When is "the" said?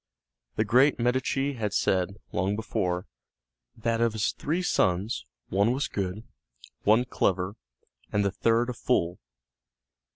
0.55-0.65, 8.25-8.31